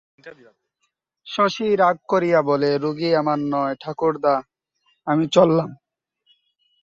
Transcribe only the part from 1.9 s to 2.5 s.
করিয়া